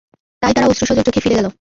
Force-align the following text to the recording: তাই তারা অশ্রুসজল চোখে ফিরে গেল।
তাই 0.41 0.53
তারা 0.55 0.67
অশ্রুসজল 0.67 1.03
চোখে 1.07 1.21
ফিরে 1.23 1.37
গেল। 1.37 1.47